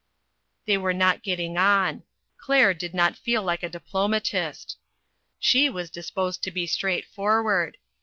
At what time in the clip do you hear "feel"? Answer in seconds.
3.15-3.43